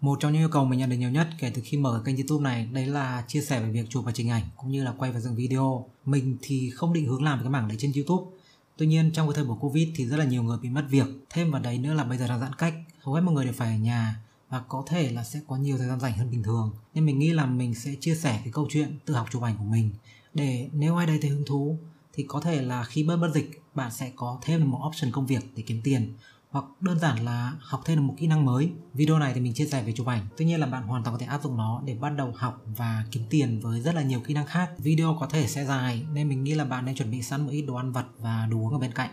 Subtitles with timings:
[0.00, 2.16] Một trong những yêu cầu mình nhận được nhiều nhất kể từ khi mở kênh
[2.16, 4.92] youtube này đấy là chia sẻ về việc chụp và chỉnh ảnh cũng như là
[4.98, 5.86] quay và dựng video.
[6.04, 8.30] Mình thì không định hướng làm cái mảng đấy trên youtube.
[8.76, 11.06] Tuy nhiên trong cái thời buổi Covid thì rất là nhiều người bị mất việc.
[11.30, 13.54] Thêm vào đấy nữa là bây giờ đang giãn cách, hầu hết mọi người đều
[13.54, 14.16] phải ở nhà
[14.48, 16.72] và có thể là sẽ có nhiều thời gian rảnh hơn bình thường.
[16.94, 19.56] Nên mình nghĩ là mình sẽ chia sẻ cái câu chuyện tự học chụp ảnh
[19.58, 19.90] của mình
[20.34, 21.78] để nếu ai đây thấy hứng thú
[22.12, 25.26] thì có thể là khi bớt bất dịch bạn sẽ có thêm một option công
[25.26, 26.12] việc để kiếm tiền
[26.50, 28.72] hoặc đơn giản là học thêm được một kỹ năng mới.
[28.94, 30.26] Video này thì mình chia sẻ về chụp ảnh.
[30.36, 32.64] Tuy nhiên là bạn hoàn toàn có thể áp dụng nó để bắt đầu học
[32.66, 34.70] và kiếm tiền với rất là nhiều kỹ năng khác.
[34.78, 37.50] Video có thể sẽ dài nên mình nghĩ là bạn nên chuẩn bị sẵn một
[37.50, 39.10] ít đồ ăn vặt và đồ uống ở bên cạnh.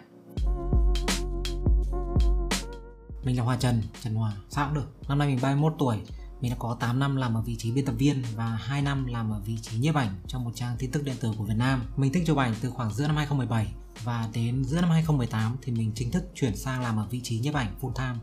[3.24, 5.10] Mình là Hòa Trần, Trần Hòa, sao cũng được.
[5.10, 5.98] Năm nay mình 31 tuổi,
[6.42, 9.06] mình đã có 8 năm làm ở vị trí biên tập viên và 2 năm
[9.06, 11.58] làm ở vị trí nhiếp ảnh trong một trang tin tức điện tử của Việt
[11.58, 11.84] Nam.
[11.98, 13.74] Mình thích chụp ảnh từ khoảng giữa năm 2017
[14.04, 17.40] và đến giữa năm 2018 thì mình chính thức chuyển sang làm ở vị trí
[17.40, 18.20] nhiếp ảnh full time.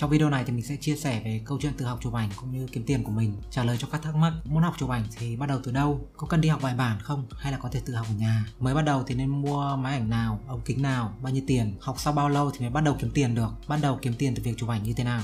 [0.00, 2.28] Trong video này thì mình sẽ chia sẻ về câu chuyện tự học chụp ảnh
[2.36, 4.90] cũng như kiếm tiền của mình, trả lời cho các thắc mắc muốn học chụp
[4.90, 7.58] ảnh thì bắt đầu từ đâu, có cần đi học bài bản không hay là
[7.58, 8.44] có thể tự học ở nhà.
[8.60, 11.76] Mới bắt đầu thì nên mua máy ảnh nào, ống kính nào, bao nhiêu tiền,
[11.80, 14.34] học sau bao lâu thì mới bắt đầu kiếm tiền được, bắt đầu kiếm tiền
[14.34, 15.22] từ việc chụp ảnh như thế nào.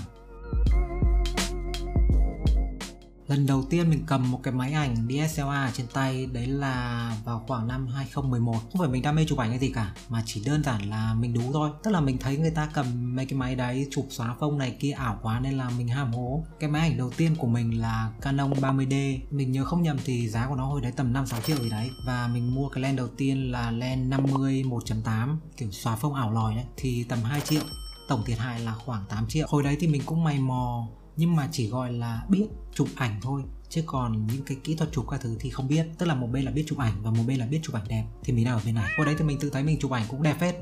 [3.29, 7.45] Lần đầu tiên mình cầm một cái máy ảnh DSLR trên tay, đấy là vào
[7.49, 10.43] khoảng năm 2011 Không phải mình đam mê chụp ảnh hay gì cả, Mà chỉ
[10.47, 11.71] đơn giản là mình đú thôi.
[11.83, 14.77] Tức là mình thấy người ta cầm mấy cái máy đấy, chụp xóa phông này
[14.81, 16.45] kia, ảo quá nên là mình ham hố.
[16.61, 20.29] Cái máy ảnh đầu tiên của mình là Canon 30D Mình nhớ không nhầm thì
[20.29, 21.91] giá của nó hồi đấy tầm 5-6 triệu gì đấy.
[22.07, 26.33] Và mình mua cái lens đầu tiên là lens 50 1.8 Kiểu xóa phông ảo
[26.33, 27.63] lòi đấy, Thì tầm 2 triệu.
[28.09, 29.47] Tổng thiệt hại là khoảng 8 triệu.
[29.51, 32.47] Hồi đấy thì mình cũng mày mò, nhưng mà chỉ gọi là biết
[32.77, 33.43] chụp ảnh thôi.
[33.69, 35.87] Chứ còn những cái kỹ thuật chụp các thứ thì không biết.
[35.99, 37.85] Tức là một bên là biết chụp ảnh và một bên là biết chụp ảnh
[37.89, 38.05] đẹp.
[38.25, 40.07] Thì mình đang ở bên này hồi đấy thì mình tự thấy mình chụp ảnh
[40.09, 40.55] cũng đẹp phết.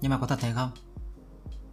[0.00, 0.70] Nhưng mà có thật thế không?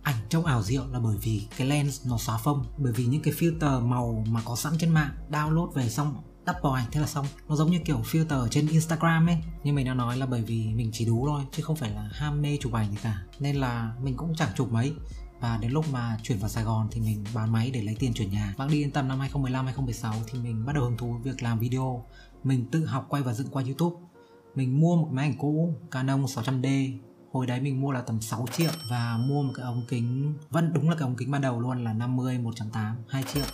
[0.02, 2.66] Ảnh trông ảo diệu là bởi vì cái lens nó xóa phông.
[2.78, 6.56] Bởi vì những cái filter màu mà có sẵn trên mạng, download về xong đắp
[6.64, 7.26] vào ảnh, thế là xong.
[7.48, 9.38] Nó giống như kiểu filter trên instagram ấy.
[9.64, 12.10] Nhưng mình đã nói là bởi vì mình chỉ đú thôi, chứ không phải là
[12.12, 13.24] ham mê chụp ảnh gì cả.
[13.40, 14.94] Nên là mình cũng chẳng chụp mấy
[15.40, 18.14] và đến lúc mà chuyển vào Sài Gòn thì mình bán máy để lấy tiền
[18.14, 18.54] chuyển nhà.
[18.58, 21.60] Bác đi đến tầm năm 2015 2016 thì mình bắt đầu hứng thú việc làm
[21.60, 22.06] video.
[22.44, 23.96] Mình tự học quay và dựng qua YouTube.
[24.56, 26.98] Mình mua một máy ảnh cũ, Canon 600D
[27.32, 30.74] hồi đấy mình mua là tầm 6 triệu và mua một cái ống kính, vẫn
[30.74, 33.46] đúng là cái ống kính ban đầu luôn là 50 1.8 2 triệu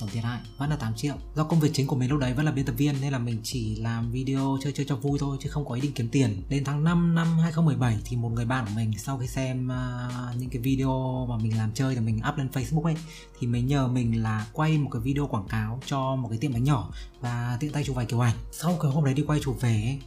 [0.00, 1.14] tổng thiệt hại vẫn là 8 triệu.
[1.34, 3.18] Do công việc chính của mình lúc đấy vẫn là biên tập viên nên là
[3.18, 6.08] mình chỉ làm video chơi chơi cho vui thôi chứ không có ý định kiếm
[6.08, 6.42] tiền.
[6.48, 10.36] Đến tháng 5 năm 2017 thì một người bạn của mình sau khi xem uh,
[10.36, 12.96] những cái video mà mình làm chơi thì mình up lên Facebook ấy
[13.40, 16.52] thì mới nhờ mình là quay một cái video quảng cáo cho một cái tiệm
[16.52, 16.90] bánh nhỏ
[17.20, 18.36] và tiện tay chụp vài kiểu ảnh.
[18.52, 19.98] Sau cái hôm đấy đi quay chụp về ấy,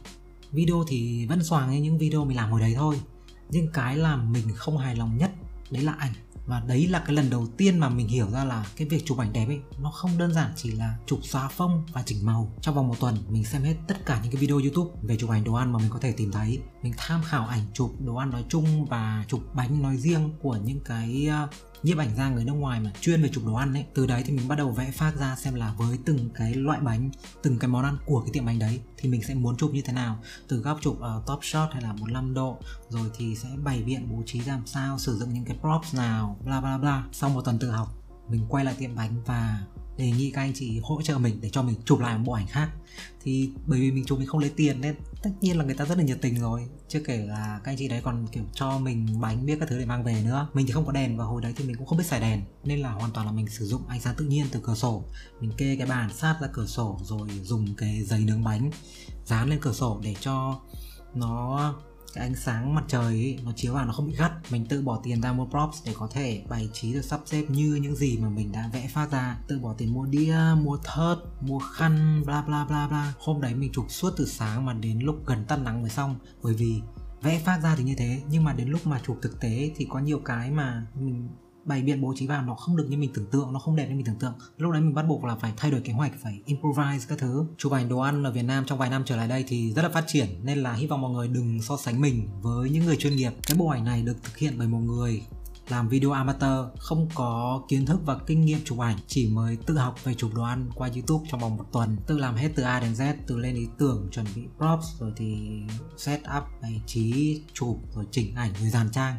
[0.52, 3.00] video thì vẫn xoàng như những video mình làm hồi đấy thôi.
[3.50, 5.30] Nhưng cái làm mình không hài lòng nhất
[5.70, 6.12] đấy là ảnh
[6.46, 9.18] và đấy là cái lần đầu tiên mà mình hiểu ra là cái việc chụp
[9.18, 12.52] ảnh đẹp ấy, nó không đơn giản chỉ là chụp xóa phông và chỉnh màu.
[12.60, 15.30] Trong vòng một tuần, mình xem hết tất cả những cái video youtube về chụp
[15.30, 16.58] ảnh đồ ăn mà mình có thể tìm thấy.
[16.82, 20.58] Mình tham khảo ảnh chụp đồ ăn nói chung và chụp bánh nói riêng của
[20.64, 21.48] những cái ờ,
[21.84, 23.84] nhiếp ảnh gia người nước ngoài mà chuyên về chụp đồ ăn ấy.
[23.94, 26.80] Từ đấy thì mình bắt đầu vẽ phác ra xem là với từng cái loại
[26.80, 27.10] bánh
[27.42, 29.82] từng cái món ăn của cái tiệm bánh đấy thì mình sẽ muốn chụp như
[29.82, 30.18] thế nào.
[30.48, 32.58] Từ góc chụp ở uh, top shot hay là 45 độ
[32.88, 36.38] rồi thì sẽ bày biện bố trí làm sao sử dụng những cái props nào
[36.44, 37.04] bla bla bla.
[37.12, 37.88] Sau một tuần tự học
[38.28, 39.60] mình quay lại tiệm bánh và
[39.96, 42.32] đề nghị các anh chị hỗ trợ mình để cho mình chụp lại một bộ
[42.32, 42.70] ảnh khác.
[43.22, 45.84] Thì bởi vì mình chụp mình không lấy tiền nên tất nhiên là người ta
[45.84, 46.68] rất là nhiệt tình rồi.
[46.88, 49.78] Chưa kể là các anh chị đấy còn, kiểu, cho mình bánh biết các thứ
[49.78, 50.48] để mang về nữa.
[50.54, 52.42] Mình thì không có đèn và hồi đấy thì mình cũng không biết xài đèn.
[52.64, 55.04] Nên là hoàn toàn là mình sử dụng ánh sáng tự nhiên từ cửa sổ.
[55.40, 58.70] Mình kê cái bàn sát ra cửa sổ rồi dùng cái giấy nướng bánh
[59.26, 60.60] dán lên cửa sổ để cho
[61.14, 61.74] nó
[62.14, 64.32] cái ánh sáng mặt trời ấy, nó chiếu vào nó không bị gắt.
[64.50, 67.44] Mình tự bỏ tiền ra mua props để có thể bày trí được sắp xếp
[67.48, 69.38] như những gì mà mình đã vẽ phát ra.
[69.48, 73.14] Tự bỏ tiền mua đĩa mua thớt mua khăn bla bla bla bla.
[73.18, 76.16] Hôm đấy mình chụp suốt từ sáng mà đến lúc gần tắt nắng mới xong.
[76.42, 76.80] Bởi vì
[77.22, 79.86] vẽ phát ra thì như thế nhưng mà đến lúc mà chụp thực tế thì
[79.90, 81.28] có nhiều cái mà mình
[81.64, 83.86] bày biện bố trí vào nó không được như mình tưởng tượng, nó không đẹp
[83.88, 84.34] như mình tưởng tượng.
[84.56, 87.46] Lúc đấy mình bắt buộc là phải thay đổi kế hoạch, phải improvise các thứ.
[87.58, 89.82] Chụp ảnh đồ ăn ở Việt Nam trong vài năm trở lại đây thì rất
[89.82, 92.84] là phát triển, nên là hy vọng mọi người đừng so sánh mình với những
[92.84, 93.32] người chuyên nghiệp.
[93.46, 95.22] Cái bộ ảnh này được thực hiện bởi một người
[95.68, 99.78] làm video amateur, không có kiến thức và kinh nghiệm chụp ảnh, chỉ mới tự
[99.78, 101.96] học về chụp đồ ăn qua youtube trong vòng một tuần.
[102.06, 105.12] Tự làm hết từ A đến Z từ lên ý tưởng, chuẩn bị props, rồi
[105.16, 105.60] thì
[105.96, 109.16] set up bày trí chụp, rồi chỉnh ảnh, rồi dàn trang.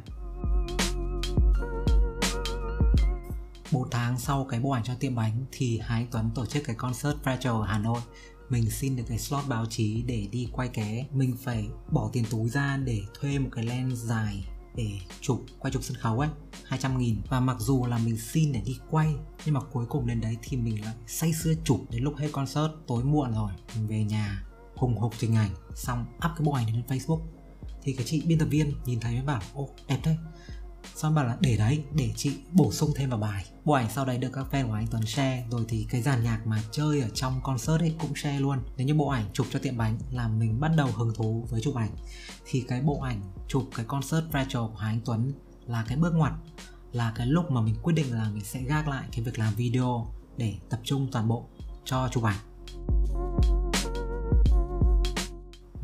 [3.71, 6.75] 4 tháng sau cái bộ ảnh cho tiệm bánh thì Hải Tuấn tổ chức cái
[6.75, 8.01] concert Fragile ở Hà Nội.
[8.49, 12.25] Mình xin được cái slot báo chí để đi quay ké mình phải bỏ tiền
[12.31, 14.45] túi ra để thuê một cái lens dài
[14.75, 16.29] để chụp, quay chụp sân khấu ấy
[16.65, 17.21] 200 nghìn.
[17.29, 19.15] Và mặc dù là mình xin để đi quay,
[19.45, 22.29] nhưng mà cuối cùng đến đấy thì mình lại say sưa chụp đến lúc hết
[22.31, 23.51] concert, tối muộn rồi.
[23.75, 24.43] Mình về nhà,
[24.75, 27.21] hùng hục trình ảnh, xong up cái bộ ảnh lên Facebook.
[27.83, 30.17] Thì cái chị biên tập viên nhìn thấy mới bảo, ô, đẹp đấy
[30.95, 33.45] xong bảo là để đấy, để chị bổ sung thêm vào bài.
[33.65, 35.45] Bộ ảnh sau đấy được các fan của anh Tuấn share.
[35.49, 38.59] Rồi thì cái dàn nhạc mà chơi ở trong concert ấy cũng share luôn.
[38.77, 41.61] Nếu như bộ ảnh chụp cho tiệm bánh là mình bắt đầu hứng thú với
[41.61, 41.91] chụp ảnh.
[42.45, 45.33] Thì cái bộ ảnh chụp cái concert Rachel của anh Tuấn
[45.67, 46.33] là cái bước ngoặt,
[46.91, 49.53] là cái lúc mà mình quyết định là mình sẽ gác lại cái việc làm
[49.53, 50.07] video
[50.37, 51.45] để tập trung toàn bộ
[51.85, 52.37] cho chụp ảnh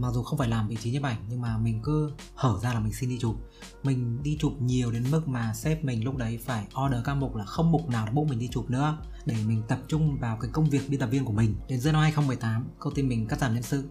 [0.02, 2.74] mặc dù không phải làm vị trí nhiếp ảnh, nhưng mà mình cứ hở ra
[2.74, 3.36] là mình xin đi chụp.
[3.84, 7.36] Mình đi chụp nhiều đến mức mà sếp mình lúc đấy phải order các mục
[7.36, 8.98] là không mục nào book mình đi chụp nữa.
[9.26, 11.56] Để mình tập trung vào cái công việc biên tập viên của mình.
[11.68, 13.90] Đến giữa năm 2018 công ty mình cắt giảm nhân sự.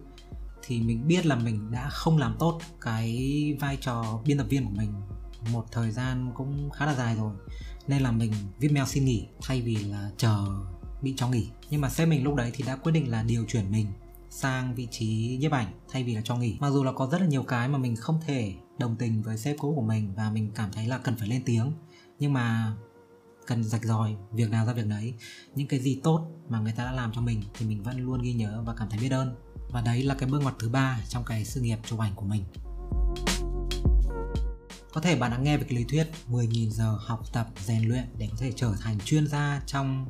[0.63, 4.65] Thì mình biết là mình đã không làm tốt cái vai trò biên tập viên
[4.65, 4.93] của mình.
[5.51, 7.33] Một thời gian cũng khá là dài rồi.
[7.87, 10.45] Nên là mình viết mail xin nghỉ thay vì là chờ
[11.01, 11.49] bị cho nghỉ.
[11.69, 13.87] Nhưng mà sếp mình lúc đấy thì đã quyết định là điều chuyển mình
[14.31, 16.57] sang vị trí nhiếp ảnh thay vì là cho nghỉ.
[16.59, 19.37] Mặc dù là có rất là nhiều cái mà mình không thể đồng tình với
[19.37, 21.73] sếp cũ của mình và mình cảm thấy là cần phải lên tiếng.
[22.19, 22.73] Nhưng mà
[23.47, 25.13] cần rạch ròi việc nào ra việc đấy.
[25.55, 28.21] Những cái gì tốt mà người ta đã làm cho mình thì mình vẫn luôn
[28.21, 29.35] ghi nhớ và cảm thấy biết ơn.
[29.71, 32.25] Và đấy là cái bước ngoặt thứ ba trong cái sự nghiệp chụp ảnh của
[32.25, 32.43] mình.
[34.93, 38.03] Có thể bạn đã nghe về cái lý thuyết 10.000 giờ học tập rèn luyện
[38.17, 40.05] để có thể trở thành chuyên gia trong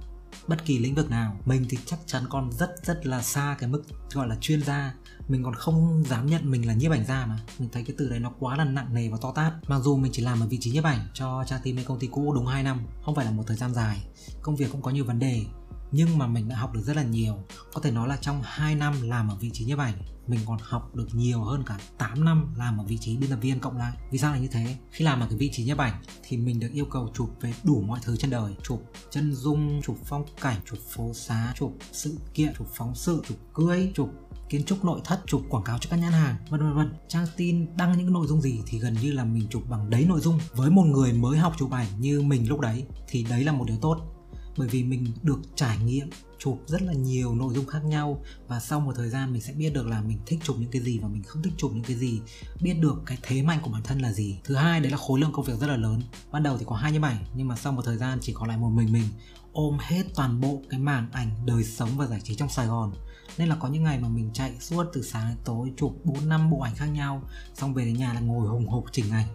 [0.48, 1.38] bất kỳ lĩnh vực nào.
[1.46, 3.84] Mình thì chắc chắn còn rất rất là xa cái mức
[4.14, 4.94] gọi là chuyên gia.
[5.28, 7.40] Mình còn không dám nhận mình là nhiếp ảnh gia mà.
[7.60, 9.54] Mình thấy cái từ đấy nó quá là nặng nề và to tát.
[9.68, 12.00] Mặc dù mình chỉ làm ở vị trí nhiếp ảnh cho cha team bên công
[12.00, 14.06] ty cũ đúng 2 năm, không phải là một thời gian dài.
[14.42, 15.46] Công việc cũng có nhiều vấn đề
[15.92, 17.36] nhưng mà mình đã học được rất là nhiều.
[17.74, 19.94] Có thể nói là trong 2 năm làm ở vị trí nhiếp ảnh,
[20.28, 23.40] mình còn học được nhiều hơn cả 8 năm làm ở vị trí biên tập
[23.42, 23.98] viên cộng lại.
[24.12, 24.78] Vì sao là như thế?
[24.92, 27.54] Khi làm ở cái vị trí nhiếp ảnh thì mình được yêu cầu chụp về
[27.64, 28.54] đủ mọi thứ trên đời.
[28.64, 33.22] Chụp chân dung, chụp phong cảnh, chụp phố xá, chụp sự kiện, chụp phóng sự,
[33.28, 34.10] chụp cưới, chụp
[34.50, 36.94] kiến trúc nội thất, chụp quảng cáo cho các nhãn hàng, vân vân vân.
[37.08, 40.06] Trang tin đăng những nội dung gì thì gần như là mình chụp bằng đấy
[40.06, 40.40] nội dung.
[40.56, 43.66] Với một người mới học chụp ảnh như mình lúc đấy thì đấy là một
[43.68, 44.21] điều tốt
[44.58, 46.10] bởi vì mình được trải nghiệm,
[46.40, 48.24] chụp rất là nhiều nội dung khác nhau.
[48.48, 50.82] Và sau một thời gian mình sẽ biết được là mình thích chụp những cái
[50.82, 52.22] gì và mình không thích chụp những cái gì.
[52.62, 54.40] Biết được cái thế mạnh của bản thân là gì.
[54.44, 56.02] Thứ hai, đấy là khối lượng công việc rất là lớn.
[56.32, 58.48] Ban đầu thì có hai như bảy nhưng mà sau một thời gian chỉ còn
[58.48, 59.06] lại một mình mình
[59.54, 62.94] ôm hết toàn bộ cái mảng ảnh đời sống và giải trí trong Sài Gòn.
[63.38, 66.30] Nên là có những ngày mà mình chạy suốt từ sáng đến tối chụp 4
[66.30, 67.24] năm bộ ảnh khác nhau,
[67.54, 69.28] xong về đến nhà là ngồi hùng hục chỉnh ảnh.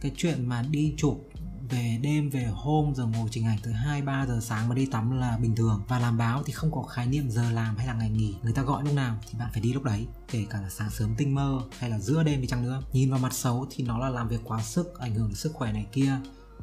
[0.00, 1.26] Cái chuyện mà đi chụp
[1.70, 4.86] về đêm, về hôm, giờ ngồi chỉnh ảnh tới 2 3 giờ sáng mà đi
[4.86, 5.82] tắm là bình thường.
[5.88, 8.34] Và làm báo thì không có khái niệm giờ làm hay là ngày nghỉ.
[8.42, 10.06] Người ta gọi lúc nào thì bạn phải đi lúc đấy.
[10.30, 12.82] Kể cả là sáng sớm tinh mơ hay là giữa đêm đi chăng nữa.
[12.92, 15.52] Nhìn vào mặt xấu thì nó là làm việc quá sức, ảnh hưởng đến sức
[15.52, 16.12] khỏe này kia.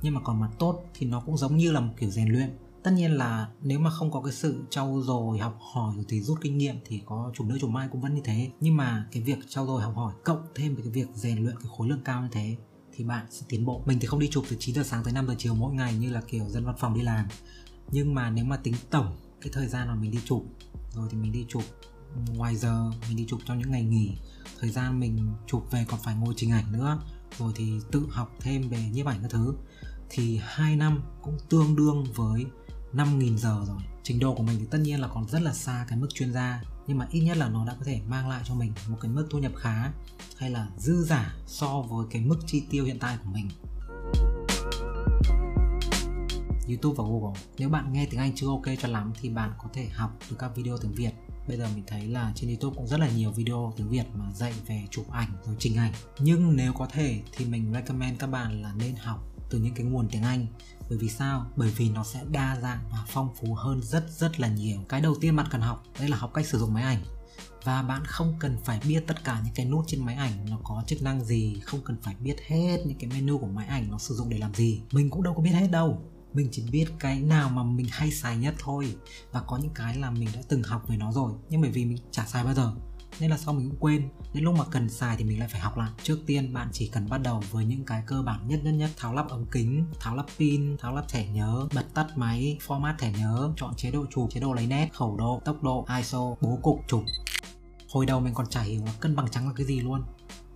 [0.01, 2.57] Nhưng mà còn mặt tốt thì nó cũng giống như là một kiểu rèn luyện.
[2.83, 6.21] Tất nhiên là nếu mà không có cái sự trau dồi, học hỏi rồi thì
[6.21, 8.49] rút kinh nghiệm thì có chủ nữa chủ mai cũng vẫn như thế.
[8.59, 11.55] Nhưng mà cái việc trau dồi, học hỏi cộng thêm với cái việc rèn luyện
[11.59, 12.57] cái khối lượng cao như thế
[12.95, 13.83] thì bạn sẽ tiến bộ.
[13.85, 15.95] Mình thì không đi chụp từ 9 giờ sáng tới 5 giờ chiều mỗi ngày
[15.95, 17.25] như là kiểu dân văn phòng đi làm.
[17.91, 20.45] Nhưng mà nếu mà tính tổng cái thời gian mà mình đi chụp,
[20.95, 21.63] rồi thì mình đi chụp
[22.35, 24.11] ngoài giờ, mình đi chụp trong những ngày nghỉ.
[24.59, 27.01] Thời gian mình chụp về còn phải ngồi chỉnh ảnh nữa,
[27.39, 29.53] rồi thì tự học thêm về nhiếp ảnh các thứ.
[30.09, 32.45] Thì hai năm cũng tương đương với
[32.93, 35.85] 5.000 giờ rồi trình độ của mình thì tất nhiên là còn rất là xa
[35.89, 38.41] cái mức chuyên gia, nhưng mà ít nhất là nó đã có thể mang lại
[38.45, 39.91] cho mình một cái mức thu nhập khá
[40.37, 43.49] hay là dư giả so với cái mức chi tiêu hiện tại của mình
[46.67, 47.41] YouTube và Google.
[47.57, 50.35] Nếu bạn nghe tiếng Anh chưa ok cho lắm thì bạn có thể học từ
[50.39, 51.11] các video tiếng Việt.
[51.47, 54.31] Bây giờ mình thấy là trên YouTube cũng rất là nhiều video tiếng Việt mà
[54.33, 55.93] dạy về chụp ảnh rồi trình ảnh.
[56.19, 59.85] Nhưng nếu có thể thì mình recommend các bạn là nên học từ những cái
[59.85, 60.47] nguồn tiếng Anh
[60.91, 61.45] bởi vì sao?
[61.55, 64.79] Bởi vì nó sẽ đa dạng và phong phú hơn rất rất là nhiều.
[64.89, 67.03] Cái đầu tiên bạn cần học đây là học cách sử dụng máy ảnh.
[67.63, 70.57] Và bạn không cần phải biết tất cả những cái nút trên máy ảnh nó
[70.63, 73.91] có chức năng gì, không cần phải biết hết những cái menu của máy ảnh
[73.91, 74.81] nó sử dụng để làm gì.
[74.91, 76.01] Mình cũng đâu có biết hết đâu.
[76.33, 78.95] Mình chỉ biết cái nào mà mình hay xài nhất thôi.
[79.31, 81.33] Và có những cái là mình đã từng học về nó rồi.
[81.49, 82.73] Nhưng bởi vì mình chả xài bao giờ
[83.19, 84.09] nên là sau mình cũng quên.
[84.33, 85.89] Đến lúc mà cần xài thì mình lại phải học lại.
[86.03, 88.89] Trước tiên, bạn chỉ cần bắt đầu với những cái cơ bản nhất nhất nhất.
[88.97, 92.93] Tháo lắp ống kính, tháo lắp pin, tháo lắp thẻ nhớ, bật tắt máy, format
[92.97, 96.35] thẻ nhớ, chọn chế độ chụp, chế độ lấy nét, khẩu độ, tốc độ iso
[96.41, 97.03] bố cục, chụp.
[97.89, 100.03] Hồi đầu mình còn chả hiểu là cân bằng trắng là cái gì luôn.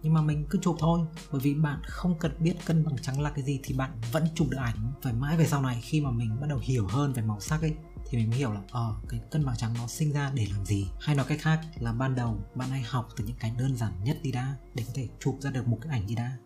[0.02, 1.00] Nhưng mà mình cứ chụp thôi.
[1.32, 4.28] Bởi vì bạn không cần biết cân bằng trắng là cái gì thì bạn vẫn
[4.36, 4.92] chụp được ảnh.
[5.02, 7.62] Phải mãi về sau này khi mà mình bắt đầu hiểu hơn về màu sắc
[7.62, 7.76] ấy
[8.10, 10.66] thì mình mới hiểu là ờ cái cân bằng trắng nó sinh ra để làm
[10.66, 10.88] gì?
[11.00, 13.92] Hay nói cách khác là ban đầu bạn hãy học từ những cái đơn giản
[14.04, 16.38] nhất đi đã để có thể chụp ra được một cái ảnh đi đã.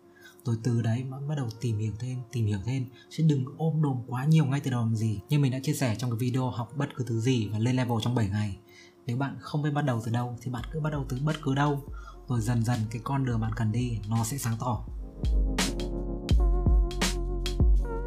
[0.44, 2.86] Rồi từ đấy bắt đầu tìm hiểu thêm, tìm hiểu thêm.
[3.10, 5.20] Chứ đừng ôm đồm quá nhiều ngay từ đầu làm gì.
[5.30, 7.75] Như mình đã chia sẻ trong cái video học bất cứ thứ gì và lên
[7.75, 8.58] level trong 7 ngày.
[9.06, 11.36] Nếu bạn không biết bắt đầu từ đâu thì bạn cứ bắt đầu từ bất
[11.44, 11.84] cứ đâu.
[12.28, 14.86] Rồi dần dần cái con đường bạn cần đi nó sẽ sáng tỏ.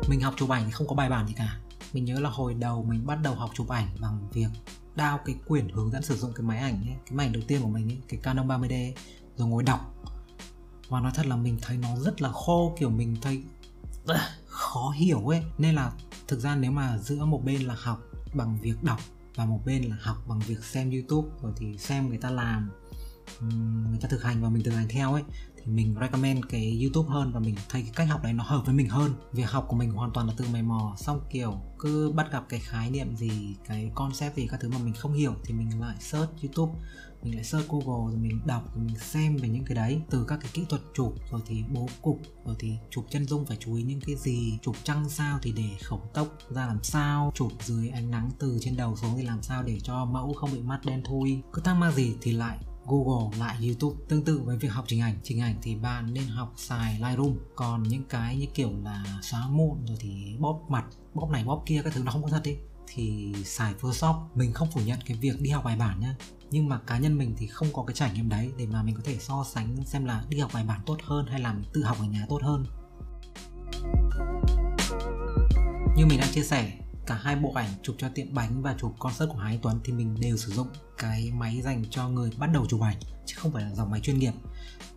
[0.09, 1.59] Mình học chụp ảnh thì không có bài bản gì cả
[1.93, 4.49] mình nhớ là hồi đầu mình bắt đầu học chụp ảnh bằng việc
[4.95, 7.43] đao cái quyển hướng dẫn sử dụng cái máy ảnh ấy, cái máy ảnh đầu
[7.49, 8.95] tiên của mình ấy, cái Canon 30D ấy,
[9.37, 9.95] rồi ngồi đọc.
[10.89, 13.43] Và nói thật là mình thấy nó rất là khô kiểu mình thấy
[14.47, 15.43] khó hiểu ấy.
[15.59, 15.93] Nên là
[16.29, 18.01] thực ra nếu mà giữa một bên là học
[18.35, 19.01] bằng việc đọc
[19.35, 22.71] và một bên là học bằng việc xem YouTube rồi thì xem người ta làm
[23.91, 25.23] người ta thực hành và mình thực hành theo ấy
[25.65, 28.63] thì mình recommend cái YouTube hơn và mình thấy cái cách học đấy nó hợp
[28.67, 29.15] với mình hơn.
[29.33, 32.45] Việc học của mình hoàn toàn là tự mày mò, xong kiểu cứ bắt gặp
[32.49, 35.81] cái khái niệm gì, cái concept gì các thứ mà mình không hiểu thì mình
[35.81, 36.73] lại search YouTube,
[37.23, 40.01] mình lại search Google, rồi mình đọc, rồi mình xem về những cái đấy.
[40.11, 43.47] Từ các cái kỹ thuật chụp, rồi thì bố cục, rồi thì chụp chân dung
[43.47, 46.83] phải chú ý những cái gì, chụp trăng sao thì để khẩu tốc ra làm
[46.83, 50.33] sao, chụp dưới ánh nắng từ trên đầu xuống thì làm sao để cho mẫu
[50.33, 51.41] không bị mắt đen thui.
[51.53, 53.97] Cứ thắc mắc gì thì lại Google, lại YouTube.
[54.09, 55.19] Tương tự với việc học trình ảnh.
[55.23, 57.37] Trình ảnh thì bạn nên học xài Lightroom.
[57.57, 60.85] Còn những cái như kiểu là xóa mụn rồi thì bóp mặt,
[61.15, 64.17] bóp này, bóp kia các thứ nó không có thật ấy, thì xài Photoshop.
[64.35, 66.17] Mình không phủ nhận cái việc đi học bài bản nhá.
[66.51, 68.95] Nhưng mà cá nhân mình thì không có cái trải nghiệm đấy để mà mình
[68.95, 71.65] có thể so sánh xem là đi học bài bản tốt hơn hay là mình
[71.73, 72.67] tự học ở nhà tốt hơn.
[75.97, 78.95] Như mình đã chia sẻ cả hai bộ ảnh chụp cho tiệm bánh và chụp
[78.99, 80.69] concert của Hải Tuấn thì mình đều sử dụng
[80.99, 84.01] cái máy dành cho người bắt đầu chụp ảnh, chứ không phải là dòng máy
[84.01, 84.33] chuyên nghiệp.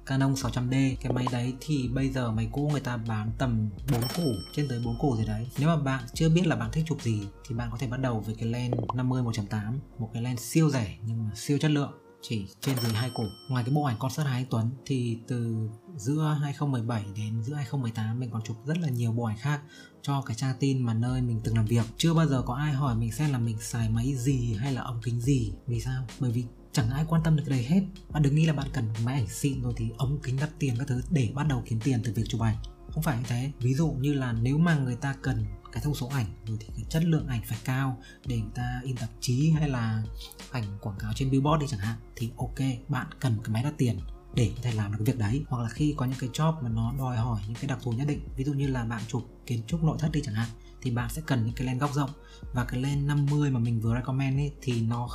[0.06, 4.02] Canon 600D cái máy đấy thì bây giờ máy cũ người ta bán tầm 4
[4.16, 5.48] củ, trên tới 4 củ gì đấy.
[5.58, 8.00] Nếu mà bạn chưa biết là bạn thích chụp gì thì bạn có thể bắt
[8.00, 11.72] đầu với cái lens 50 1.8 một cái lens siêu rẻ nhưng mà siêu chất
[11.72, 15.70] lượng chỉ trên dưới hai củ ngoài cái bộ ảnh concert Hải Tuấn thì từ
[15.96, 19.62] giữa 2017 đến giữa 2018 mình còn chụp rất là nhiều bộ ảnh khác
[20.02, 21.86] cho cái trang tin mà nơi mình từng làm việc.
[21.98, 24.82] Chưa bao giờ có ai hỏi mình xem là mình xài máy gì hay là
[24.82, 25.54] ống kính gì.
[25.68, 26.08] Vì sao?
[26.20, 27.82] Bởi vì chẳng ai quan tâm được cái đấy hết.
[28.10, 30.76] Bạn đừng nghĩ là bạn cần máy ảnh xịn rồi thì ống kính đắt tiền
[30.78, 32.56] các thứ để bắt đầu kiếm tiền từ việc chụp ảnh.
[32.90, 33.52] Không phải như thế.
[33.60, 36.68] Ví dụ như là nếu mà người ta cần cái thông số ảnh rồi thì
[36.76, 40.04] cái chất lượng ảnh phải cao để người ta in tạp chí hay là
[40.52, 43.74] ảnh quảng cáo trên billboard đi chẳng hạn thì ok bạn cần cái máy đắt
[43.78, 44.00] tiền
[44.36, 45.44] để có thể làm được cái việc đấy.
[45.50, 47.92] Hoặc là khi có những cái job mà nó đòi hỏi những cái đặc thù
[47.92, 50.50] nhất định ví dụ như là bạn chụp kiến trúc nội thất đi chẳng hạn
[50.82, 52.10] thì bạn sẽ cần những cái lens góc rộng.
[52.54, 55.10] Và cái lens 50 mà mình vừa recommend ấy thì nó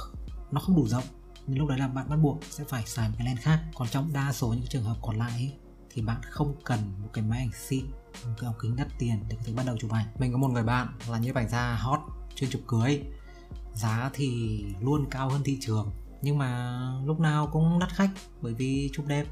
[0.50, 1.04] nó không đủ rộng.
[1.46, 3.60] Nên lúc đấy là bạn bắt buộc sẽ phải xài một cái lens khác.
[3.74, 5.52] Còn trong đa số những trường hợp còn lại ấy,
[5.90, 7.84] thì bạn không cần một cái máy ảnh xịn
[8.22, 10.06] cái ống kính đắt tiền để có thể bắt đầu chụp ảnh.
[10.18, 12.00] Mình có một người bạn là nhiếp ảnh gia hot
[12.34, 13.02] chuyên chụp cưới.
[13.74, 15.90] Giá thì luôn cao hơn thị trường,
[16.22, 19.26] nhưng mà lúc nào cũng đắt khách bởi vì chụp đẹp.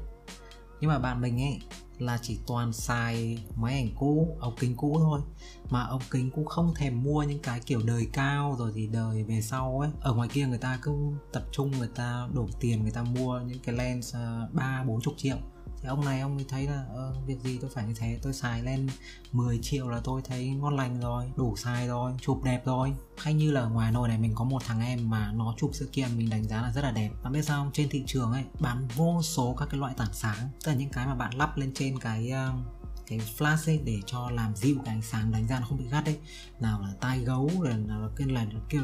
[0.81, 1.59] Nhưng mà bạn mình ấy
[1.99, 5.21] là chỉ toàn xài máy ảnh cũ, ống kính cũ thôi.
[5.69, 9.23] Mà ống kính cũng không thèm mua những cái kiểu đời cao rồi thì đời
[9.23, 9.89] về sau ấy.
[10.01, 10.91] Ở ngoài kia người ta cứ
[11.33, 15.01] tập trung, người ta đổ tiền, người ta mua những cái lens à, ba, bốn
[15.01, 15.37] chục triệu
[15.81, 18.19] thì ông này ông mới thấy là ờ, việc gì tôi phải như thế?
[18.21, 18.87] Tôi xài lên
[19.31, 22.93] 10 triệu là tôi thấy ngon lành rồi đủ xài rồi chụp đẹp rồi.
[23.17, 25.89] Hay như là ngoài nội này mình có một thằng em mà nó chụp sự
[25.91, 27.09] kiện mình đánh giá là rất là đẹp.
[27.23, 27.71] Bạn biết sao không?
[27.73, 30.49] trên thị trường ấy bán vô số các cái loại tảng sáng.
[30.65, 32.78] Tức là những cái mà bạn lắp lên trên cái uh,
[33.09, 35.85] cái flash ấy để cho làm dịu cái ánh sáng đánh ra nó không bị
[35.91, 36.17] gắt đấy,
[36.59, 38.81] nào là tai gấu rồi nào là cái này kia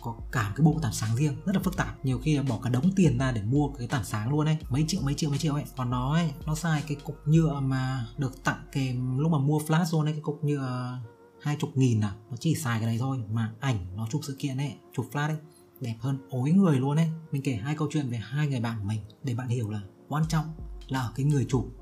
[0.00, 2.04] có cả cái bộ tản sáng riêng rất là phức tạp.
[2.04, 4.56] Nhiều khi là bỏ cả đống tiền ra để mua cái tản sáng luôn ấy.
[4.70, 5.64] Mấy triệu mấy triệu mấy triệu ấy.
[5.76, 9.58] Còn nó ấy nó xài cái cục nhựa mà được tặng kèm lúc mà mua
[9.58, 10.98] flash luôn ấy cái cục nhựa
[11.42, 12.12] hai chục nghìn à.
[12.30, 15.28] Nó chỉ xài cái này thôi mà ảnh nó chụp sự kiện ấy chụp flash
[15.28, 15.38] ấy
[15.80, 17.08] đẹp hơn ối người luôn ấy.
[17.32, 19.80] Mình kể hai câu chuyện về hai người bạn của mình để bạn hiểu là
[20.08, 20.46] quan trọng
[20.88, 21.74] là ở cái người chụp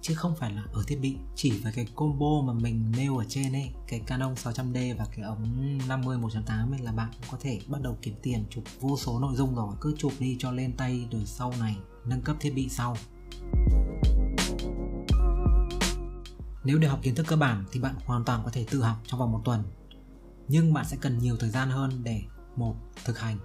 [0.00, 3.24] chứ không phải là ở thiết bị, chỉ với cái combo mà mình nêu ở
[3.28, 7.38] trên ấy, cái Canon 600D và cái ống 50 1.8 ấy là bạn cũng có
[7.40, 9.74] thể bắt đầu kiếm tiền chụp vô số nội dung rồi.
[9.80, 12.96] Cứ chụp đi cho lên tay rồi sau này nâng cấp thiết bị sau.
[16.64, 18.96] Nếu để học kiến thức cơ bản thì bạn hoàn toàn có thể tự học
[19.06, 19.62] trong vòng một tuần.
[20.48, 22.22] Nhưng bạn sẽ cần nhiều thời gian hơn để,
[22.56, 22.74] một,
[23.04, 23.38] thực hành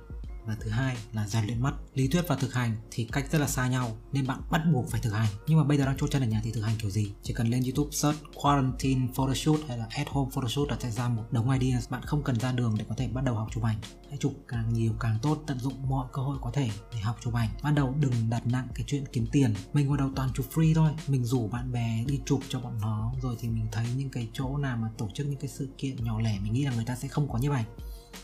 [0.45, 1.73] và thứ hai là rèn luyện mắt.
[1.93, 4.89] Lý thuyết và thực hành thì cách rất là xa nhau, nên bạn bắt buộc
[4.89, 5.29] phải thực hành.
[5.47, 7.11] Nhưng mà bây giờ đang chốt chân ở nhà thì thực hành kiểu gì?
[7.23, 11.07] Chỉ cần lên youtube search quarantine photoshoot hay là at home photoshoot là sẽ ra
[11.07, 13.63] một đống ideas bạn không cần ra đường để có thể bắt đầu học chụp
[13.63, 13.77] ảnh.
[14.09, 17.17] Hãy chụp càng nhiều càng tốt, tận dụng mọi cơ hội có thể để học
[17.21, 17.49] chụp ảnh.
[17.63, 19.53] Ban đầu đừng đặt nặng cái chuyện kiếm tiền.
[19.73, 20.91] Mình hồi đầu toàn chụp free thôi.
[21.07, 23.13] Mình rủ bạn bè đi chụp cho bọn nó.
[23.21, 26.03] Rồi thì mình thấy những cái chỗ nào mà tổ chức những cái sự kiện
[26.03, 27.63] nhỏ lẻ, mình nghĩ là người ta sẽ không có như vậy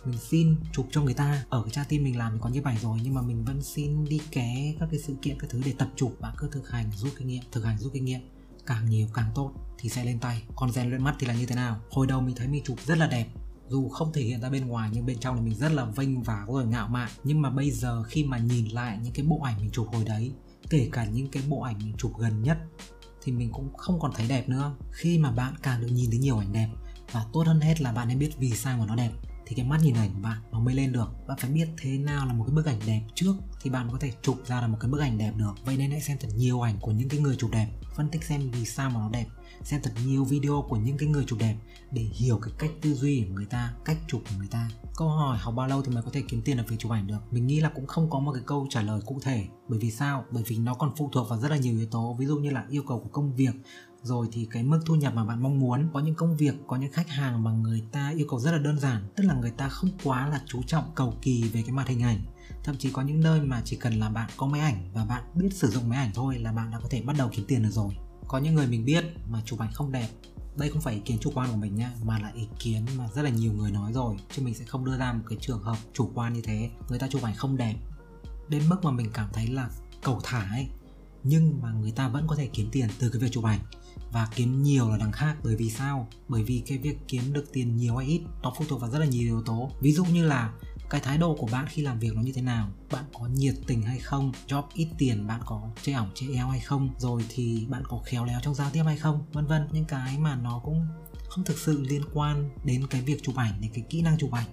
[0.05, 1.45] mình xin chụp cho người ta.
[1.49, 3.61] Ở cái trang tin mình làm thì có như bài rồi, nhưng mà mình vẫn
[3.61, 6.69] xin đi ké các cái sự kiện, các thứ để tập chụp và cứ thực
[6.69, 8.21] hành, rút kinh nghiệm, thực hành, rút kinh nghiệm.
[8.65, 10.43] Càng nhiều càng tốt thì sẽ lên tay.
[10.55, 11.79] Còn rèn luyện mắt thì là như thế nào?
[11.91, 13.27] Hồi đầu mình thấy mình chụp rất là đẹp,
[13.69, 16.23] dù không thể hiện ra bên ngoài nhưng bên trong thì mình rất là vinh
[16.23, 17.09] và rồi ngạo mạn.
[17.23, 20.03] Nhưng mà bây giờ khi mà nhìn lại những cái bộ ảnh mình chụp hồi
[20.03, 20.31] đấy,
[20.69, 22.57] kể cả những cái bộ ảnh mình chụp gần nhất,
[23.23, 24.75] thì mình cũng không còn thấy đẹp nữa.
[24.91, 26.69] Khi mà bạn càng được nhìn thấy nhiều ảnh đẹp
[27.11, 29.11] và tốt hơn hết là bạn nên biết vì sao mà nó đẹp
[29.49, 31.07] thì cái mắt nhìn ảnh của bạn nó mới lên được.
[31.27, 33.97] Bạn phải biết thế nào là một cái bức ảnh đẹp trước thì bạn có
[33.99, 35.53] thể chụp ra là một cái bức ảnh đẹp được.
[35.65, 38.23] Vậy nên hãy xem thật nhiều ảnh của những cái người chụp đẹp, phân tích
[38.23, 39.25] xem vì sao mà nó đẹp,
[39.63, 41.55] xem thật nhiều video của những cái người chụp đẹp
[41.91, 44.69] để hiểu cái cách tư duy của người ta, cách chụp của người ta.
[44.97, 47.07] Câu hỏi học bao lâu thì mới có thể kiếm tiền ở việc chụp ảnh
[47.07, 47.19] được?
[47.31, 49.47] Mình nghĩ là cũng không có một cái câu trả lời cụ thể.
[49.67, 50.25] Bởi vì sao?
[50.31, 52.15] Bởi vì nó còn phụ thuộc vào rất là nhiều yếu tố.
[52.19, 53.53] Ví dụ như là yêu cầu của công việc
[54.03, 56.75] rồi thì cái mức thu nhập mà bạn mong muốn, có những công việc, có
[56.75, 59.51] những khách hàng mà người ta yêu cầu rất là đơn giản, tức là người
[59.51, 62.23] ta không quá là chú trọng cầu kỳ về cái mặt hình ảnh.
[62.63, 65.23] Thậm chí có những nơi mà chỉ cần là bạn có máy ảnh và bạn
[65.35, 67.63] biết sử dụng máy ảnh thôi là bạn đã có thể bắt đầu kiếm tiền
[67.63, 67.93] được rồi.
[68.27, 70.09] Có những người mình biết mà chụp ảnh không đẹp,
[70.57, 73.07] đây không phải ý kiến chủ quan của mình nha, mà là ý kiến mà
[73.15, 75.63] rất là nhiều người nói rồi, chứ mình sẽ không đưa ra một cái trường
[75.63, 76.69] hợp chủ quan như thế.
[76.89, 77.75] Người ta chụp ảnh không đẹp,
[78.47, 79.69] đến mức mà mình cảm thấy là
[80.03, 80.67] cầu thả ấy,
[81.23, 83.59] nhưng mà người ta vẫn có thể kiếm tiền từ cái việc chụp ảnh
[84.11, 85.35] và kiếm nhiều là đằng khác.
[85.43, 86.07] Bởi vì sao?
[86.27, 88.99] Bởi vì cái việc kiếm được tiền nhiều hay ít nó phụ thuộc vào rất
[88.99, 89.71] là nhiều yếu tố.
[89.81, 90.53] Ví dụ như là
[90.89, 92.69] cái thái độ của bạn khi làm việc nó như thế nào?
[92.91, 94.31] Bạn có nhiệt tình hay không?
[94.47, 96.89] Job ít tiền, bạn có chê ỏng chê eo hay không?
[96.97, 99.25] Rồi thì bạn có khéo léo trong giao tiếp hay không?
[99.33, 99.67] Vân vân.
[99.71, 100.87] Những cái mà nó cũng
[101.29, 104.31] không thực sự liên quan đến cái việc chụp ảnh, đến cái kỹ năng chụp
[104.31, 104.47] ảnh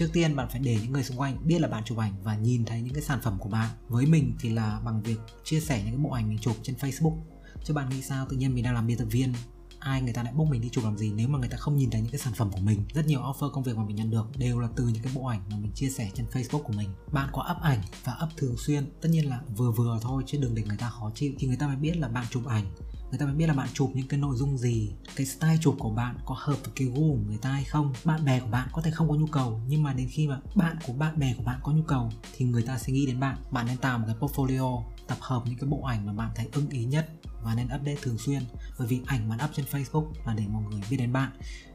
[0.00, 2.36] trước tiên bạn phải để những người xung quanh biết là bạn chụp ảnh và
[2.36, 3.70] nhìn thấy những cái sản phẩm của bạn.
[3.88, 6.76] Với mình thì là bằng việc chia sẻ những cái bộ ảnh mình chụp trên
[6.76, 7.18] facebook.
[7.64, 8.26] Chứ bạn nghĩ sao?
[8.26, 9.32] Tự nhiên mình đang làm biên tập viên,
[9.78, 11.76] ai người ta lại bốc mình đi chụp làm gì nếu mà người ta không
[11.76, 12.84] nhìn thấy những cái sản phẩm của mình?
[12.94, 15.26] Rất nhiều offer công việc mà mình nhận được đều là từ những cái bộ
[15.26, 16.88] ảnh mà mình chia sẻ trên facebook của mình.
[17.12, 20.38] Bạn có up ảnh và up thường xuyên, tất nhiên là vừa vừa thôi chứ
[20.42, 21.32] đừng để người ta khó chịu.
[21.38, 22.64] Thì người ta mới biết là bạn chụp ảnh
[23.10, 25.76] người ta mới biết là bạn chụp những cái nội dung gì, cái style chụp
[25.78, 27.92] của bạn có hợp với cái gu của người ta hay không.
[28.04, 30.40] Bạn bè của bạn có thể không có nhu cầu, nhưng mà đến khi mà
[30.54, 33.20] bạn của bạn bè của bạn có nhu cầu, thì người ta sẽ nghĩ đến
[33.20, 33.36] bạn.
[33.50, 36.48] Bạn nên tạo một cái portfolio, tập hợp những cái bộ ảnh mà bạn thấy
[36.52, 37.10] ưng ý nhất
[37.42, 38.42] và nên update thường xuyên.
[38.78, 41.30] Bởi vì ảnh bạn up trên Facebook là để mọi người biết đến bạn,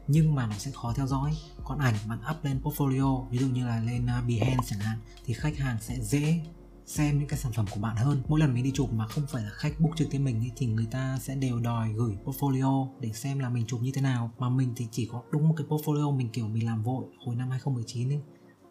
[0.08, 1.36] nhưng mà nó sẽ khó theo dõi.
[1.64, 4.98] Còn ảnh bạn up lên portfolio, ví dụ như là lên à, Behance chẳng hạn,
[5.24, 6.40] thì khách hàng sẽ dễ
[6.86, 8.22] xem những cái sản phẩm của bạn hơn.
[8.28, 10.52] Mỗi lần mình đi chụp mà không phải là khách book trực tiếp mình ấy,
[10.56, 14.00] thì người ta sẽ đều đòi gửi portfolio để xem là mình chụp như thế
[14.00, 14.30] nào.
[14.38, 17.36] Mà mình thì chỉ có đúng một cái portfolio mình kiểu mình làm vội hồi
[17.36, 18.20] năm 2019 ấy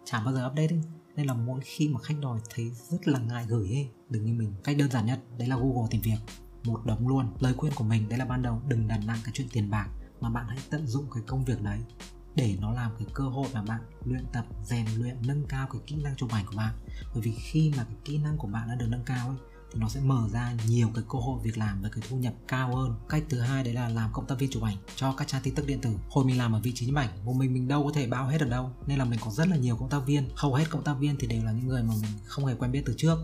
[0.06, 0.82] chả bao giờ update ấy.
[1.16, 4.34] Nên là mỗi khi mà khách đòi thấy rất là ngại gửi ấy đừng như
[4.34, 4.54] mình.
[4.64, 6.18] Cách đơn giản nhất đấy là google tìm việc.
[6.64, 7.34] Một đống luôn.
[7.40, 9.90] Lời khuyên của mình đấy là ban đầu đừng đặt nặng cái chuyện tiền bạc
[10.22, 11.80] mà bạn hãy tận dụng cái công việc đấy
[12.36, 15.82] để nó làm cái cơ hội mà bạn luyện tập, rèn luyện, nâng cao cái
[15.88, 16.74] kỹ năng chụp ảnh của bạn.
[17.14, 19.38] Bởi vì khi mà cái kỹ năng của bạn đã được nâng cao ấy,
[19.74, 22.34] thì nó sẽ mở ra nhiều cái cơ hội việc làm và cái thu nhập
[22.48, 22.96] cao hơn.
[23.10, 25.56] Cách thứ hai đấy là làm cộng tác viên chụp ảnh cho các trang tin
[25.56, 25.90] tức điện tử.
[26.10, 28.28] Hồi mình làm ở vị trí nhiếp ảnh, một mình mình đâu có thể bao
[28.28, 28.72] hết ở đâu.
[28.88, 30.30] Nên là mình có rất là nhiều cộng tác viên.
[30.36, 32.72] Hầu hết cộng tác viên thì đều là những người mà mình không hề quen
[32.72, 33.18] biết từ trước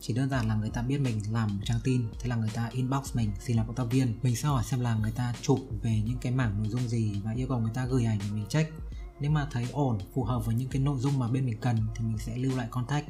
[0.00, 2.68] chỉ đơn giản là người ta biết mình làm trang tin, thế là người ta
[2.72, 4.18] inbox mình, xin làm cộng tác viên.
[4.22, 7.20] Mình sẽ hỏi xem là người ta chụp về những cái mảng nội dung gì
[7.24, 8.72] và yêu cầu người ta gửi ảnh để mình check.
[9.20, 11.76] Nếu mà thấy ổn, phù hợp với những cái nội dung mà bên mình cần
[11.94, 13.06] thì mình sẽ lưu lại contact.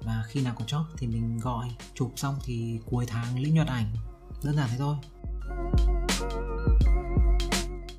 [0.00, 3.66] Và khi nào có job thì mình gọi, chụp xong thì cuối tháng lĩnh nhuận
[3.66, 3.96] ảnh.
[4.44, 4.96] Đơn giản thế thôi.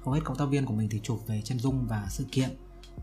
[0.06, 2.50] Hầu hết cộng tác viên của mình thì chụp về chân dung và sự kiện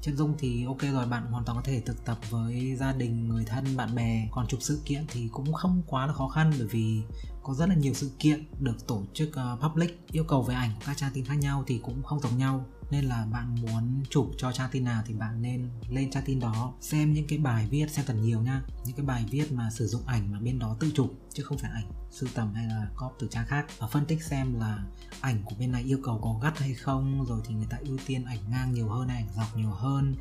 [0.01, 3.29] chân dung thì ok rồi bạn hoàn toàn có thể thực tập với gia đình
[3.29, 4.29] người thân bạn bè.
[4.31, 7.03] Còn chụp sự kiện thì cũng không quá là khó khăn bởi vì
[7.43, 10.71] có rất là nhiều sự kiện được tổ chức uh, public yêu cầu về ảnh
[10.75, 12.67] của các trang tin khác nhau thì cũng không giống nhau.
[12.91, 16.41] Nên là bạn muốn chụp cho trang tin nào thì bạn nên lên trang tin
[16.41, 18.63] đó xem những cái bài viết xem thật nhiều nha.
[18.85, 21.59] Những cái bài viết mà sử dụng ảnh mà bên đó tự chụp chứ không
[21.59, 23.67] phải ảnh sưu tầm hay là copy từ trang khác.
[23.79, 24.79] Và phân tích xem là
[25.21, 27.99] ảnh của bên này yêu cầu có gắt hay không rồi thì người ta ưu
[28.07, 30.17] tiên ảnh ngang nhiều hơn hay ảnh dọc nhiều hơn.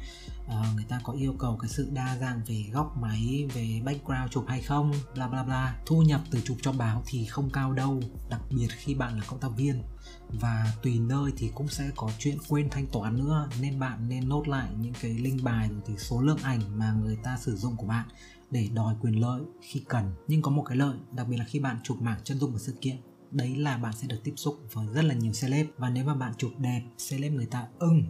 [0.48, 4.32] À, người ta có yêu cầu cái sự đa dạng về góc máy về background
[4.32, 5.76] chụp hay không bla bla bla.
[5.86, 9.26] Thu nhập từ chụp cho báo thì không cao đâu đặc biệt khi bạn là
[9.28, 9.84] cộng tác viên.
[10.30, 14.30] Và tùy nơi thì cũng sẽ có chuyện quên thanh toán nữa nên bạn nên
[14.30, 17.56] nốt lại những cái link bài rồi thì số lượng ảnh mà người ta sử
[17.56, 18.08] dụng của bạn
[18.52, 20.14] để đòi quyền lợi khi cần.
[20.28, 22.60] Nhưng có một cái lợi, đặc biệt là khi bạn chụp mảng chân dung của
[22.60, 22.96] sự kiện,
[23.32, 25.68] đấy là bạn sẽ được tiếp xúc với rất là nhiều celeb.
[25.78, 28.04] Và nếu mà bạn chụp đẹp, celeb người ta ưng,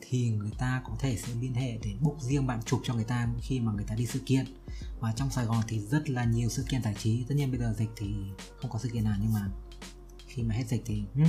[0.00, 3.04] thì người ta có thể sẽ liên hệ để book riêng bạn chụp cho người
[3.04, 4.44] ta khi mà người ta đi sự kiện.
[5.00, 7.60] Và trong Sài Gòn thì rất là nhiều sự kiện giải trí, tất nhiên bây
[7.60, 8.14] giờ dịch thì
[8.56, 9.48] không có sự kiện nào nhưng mà
[10.38, 11.26] khi mà hết dịch thì hmm,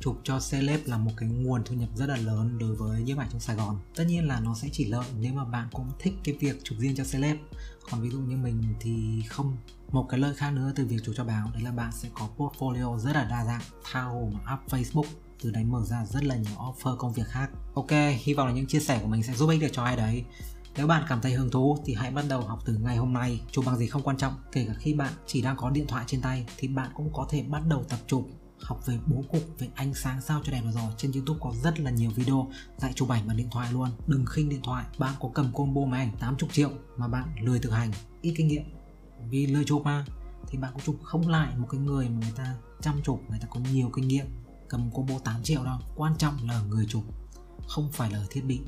[0.00, 3.18] chụp cho celeb là một cái nguồn thu nhập rất là lớn đối với nhiếp
[3.18, 3.78] ảnh trong Sài Gòn.
[3.96, 6.78] Tất nhiên là nó sẽ chỉ lợi nếu mà bạn cũng thích cái việc chụp
[6.78, 7.36] riêng cho celeb.
[7.90, 9.56] Còn ví dụ như mình thì không.
[9.92, 12.28] Một cái lợi khác nữa từ việc chụp cho báo đấy là bạn sẽ có
[12.36, 15.10] portfolio rất là đa dạng tha hồ mà up Facebook
[15.42, 17.50] từ đấy mở ra rất là nhiều offer công việc khác.
[17.74, 17.90] Ok
[18.22, 20.24] hy vọng là những chia sẻ của mình sẽ giúp ích được cho ai đấy
[20.76, 23.40] nếu bạn cảm thấy hứng thú thì hãy bắt đầu học từ ngày hôm nay.
[23.50, 26.04] Chụp bằng gì không quan trọng, kể cả khi bạn chỉ đang có điện thoại
[26.06, 28.28] trên tay thì bạn cũng có thể bắt đầu tập chụp
[28.62, 30.92] học về bố cục về ánh sáng sao cho đẹp rồi.
[30.96, 33.88] Trên youtube có rất là nhiều video dạy chụp ảnh bằng điện thoại luôn.
[34.06, 37.58] Đừng khinh điện thoại bạn có cầm combo máy ảnh 80 triệu mà bạn lười
[37.58, 37.90] thực hành
[38.22, 38.62] ít kinh nghiệm.
[39.28, 40.04] Vì lười chụp mà
[40.46, 43.38] thì bạn cũng chụp không lại một cái người mà người ta chăm chụp người
[43.38, 44.26] ta có nhiều kinh nghiệm.
[44.68, 47.02] Cầm combo 8 triệu đâu quan trọng là người chụp
[47.68, 48.60] không phải là thiết bị.